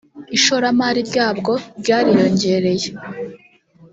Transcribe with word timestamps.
ishoramari 0.37 0.99
ryabwo 1.09 1.53
ryariyongereye 1.79 2.87